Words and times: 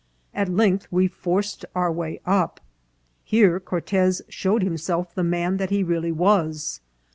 At 0.33 0.49
length 0.49 0.87
we 0.89 1.07
forced 1.07 1.63
our 1.75 1.91
way 1.91 2.21
up. 2.25 2.59
Here 3.23 3.59
Cortez 3.59 4.23
showed 4.29 4.63
himself 4.63 5.13
the 5.13 5.23
man 5.23 5.57
that 5.57 5.69
he 5.69 5.83
really 5.83 6.11
was. 6.11 6.81